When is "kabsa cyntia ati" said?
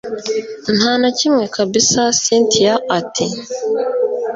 1.55-3.25